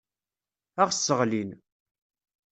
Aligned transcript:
Ad 0.81 0.81
aɣ-sseɣlin. 0.85 1.51